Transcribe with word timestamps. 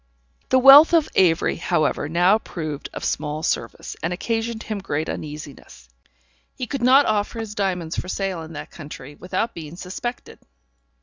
The 0.49 0.57
wealth 0.57 0.95
of 0.95 1.09
Avery, 1.13 1.57
however, 1.57 2.09
now 2.09 2.39
proved 2.39 2.89
of 2.91 3.05
small 3.05 3.43
service, 3.43 3.95
and 4.01 4.11
occasioned 4.11 4.63
him 4.63 4.79
great 4.79 5.07
uneasiness. 5.07 5.89
He 6.55 6.65
could 6.65 6.81
not 6.81 7.05
offer 7.05 7.37
his 7.37 7.53
diamonds 7.53 7.97
for 7.99 8.07
sale 8.07 8.41
in 8.41 8.53
that 8.53 8.71
country 8.71 9.13
without 9.13 9.53
being 9.53 9.75
suspected. 9.75 10.39